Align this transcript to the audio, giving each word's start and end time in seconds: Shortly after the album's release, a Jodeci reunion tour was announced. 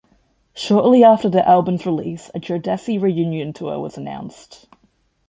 Shortly 0.55 1.03
after 1.03 1.29
the 1.29 1.47
album's 1.47 1.85
release, 1.85 2.31
a 2.33 2.39
Jodeci 2.39 2.99
reunion 2.99 3.53
tour 3.53 3.79
was 3.79 3.99
announced. 3.99 4.67